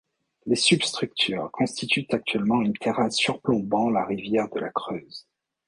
Les 0.47 0.55
substuctures 0.55 1.51
constituent 1.51 2.07
actuellement 2.09 2.63
une 2.63 2.73
terrasse 2.75 3.17
surplombant 3.17 3.91
la 3.91 4.03
rivière 4.03 4.49
de 4.49 4.59
la 4.59 4.69
Creuse. 4.71 5.27